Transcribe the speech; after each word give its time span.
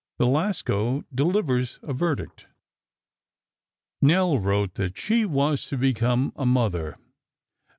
III 0.19 0.25
BELASCO 0.25 1.03
DELIVERS 1.13 1.77
A 1.83 1.93
VERDICT 1.93 2.47
Nell 4.01 4.39
wrote 4.39 4.73
that 4.73 4.97
she 4.97 5.25
was 5.25 5.67
to 5.67 5.77
become 5.77 6.33
a 6.35 6.43
mother. 6.43 6.97